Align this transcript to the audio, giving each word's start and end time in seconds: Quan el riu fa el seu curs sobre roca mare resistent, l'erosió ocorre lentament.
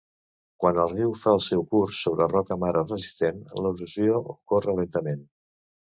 Quan 0.63 0.79
el 0.83 0.87
riu 0.93 1.11
fa 1.25 1.33
el 1.37 1.43
seu 1.49 1.61
curs 1.75 1.99
sobre 2.05 2.27
roca 2.31 2.59
mare 2.63 2.83
resistent, 2.87 3.45
l'erosió 3.61 4.19
ocorre 4.37 4.77
lentament. 4.81 5.27